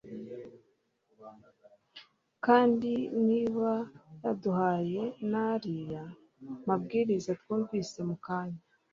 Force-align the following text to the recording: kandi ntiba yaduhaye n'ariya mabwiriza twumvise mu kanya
kandi 2.45 2.91
ntiba 3.25 3.73
yaduhaye 4.23 5.03
n'ariya 5.29 6.03
mabwiriza 6.67 7.31
twumvise 7.41 7.97
mu 8.09 8.15
kanya 8.25 8.61